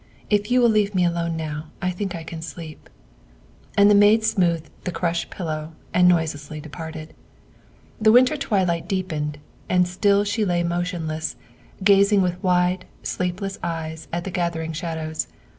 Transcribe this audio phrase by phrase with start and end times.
[0.31, 2.89] If you will leave me alone now I think I can sleep."
[3.77, 7.13] And the maid smoothed the crushed pillow and noise lessly departed.
[8.01, 9.37] The winter twilight deepened,
[9.69, 11.35] and still she lay motionless,
[11.83, 15.27] gazing with wide, sleepless eyes at the gath ering shadows.